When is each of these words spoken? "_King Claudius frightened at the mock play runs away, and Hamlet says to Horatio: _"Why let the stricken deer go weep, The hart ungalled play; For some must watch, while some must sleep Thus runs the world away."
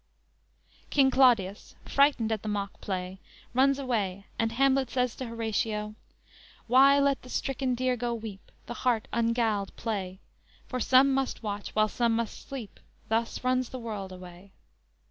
"_King 0.89 1.11
Claudius 1.11 1.75
frightened 1.85 2.31
at 2.31 2.41
the 2.41 2.49
mock 2.49 2.81
play 2.81 3.19
runs 3.53 3.77
away, 3.77 4.25
and 4.39 4.51
Hamlet 4.51 4.89
says 4.89 5.15
to 5.15 5.27
Horatio: 5.27 5.93
_"Why 6.67 6.97
let 6.97 7.21
the 7.21 7.29
stricken 7.29 7.75
deer 7.75 7.95
go 7.95 8.11
weep, 8.11 8.51
The 8.65 8.73
hart 8.81 9.07
ungalled 9.13 9.75
play; 9.75 10.19
For 10.65 10.79
some 10.79 11.13
must 11.13 11.43
watch, 11.43 11.75
while 11.75 11.87
some 11.87 12.15
must 12.15 12.47
sleep 12.49 12.79
Thus 13.09 13.43
runs 13.43 13.69
the 13.69 13.77
world 13.77 14.11
away." 14.11 14.53